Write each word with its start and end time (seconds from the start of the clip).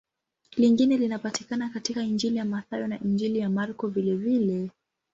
Lingine 0.57 0.97
linapatikana 0.97 1.69
katika 1.69 2.03
Injili 2.03 2.35
ya 2.37 2.45
Mathayo 2.45 2.87
na 2.87 2.99
Injili 2.99 3.39
ya 3.39 3.49
Marko 3.49 3.87
vilevile. 3.87 4.69